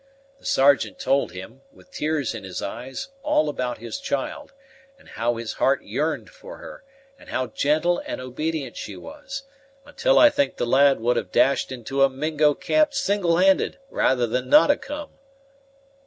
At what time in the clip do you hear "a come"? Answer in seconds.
14.71-15.11